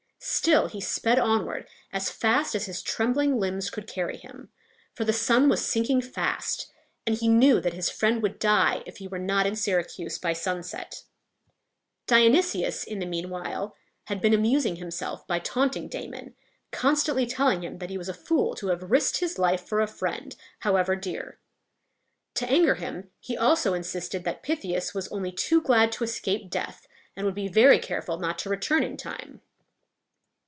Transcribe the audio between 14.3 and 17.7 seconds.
amusing himself by taunting Damon, constantly telling